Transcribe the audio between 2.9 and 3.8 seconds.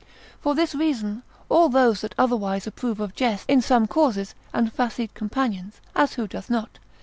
of jests in